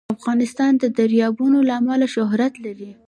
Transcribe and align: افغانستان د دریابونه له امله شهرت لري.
افغانستان 0.15 0.71
د 0.77 0.83
دریابونه 0.97 1.59
له 1.67 1.73
امله 1.79 2.07
شهرت 2.15 2.53
لري. 2.65 2.91